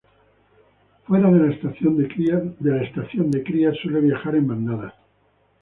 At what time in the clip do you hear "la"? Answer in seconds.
1.47-1.53